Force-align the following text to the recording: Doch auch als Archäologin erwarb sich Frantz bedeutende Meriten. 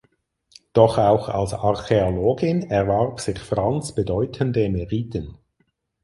Doch 0.73 0.97
auch 0.97 1.29
als 1.29 1.53
Archäologin 1.53 2.63
erwarb 2.71 3.19
sich 3.19 3.37
Frantz 3.37 3.93
bedeutende 3.93 4.67
Meriten. 4.67 5.37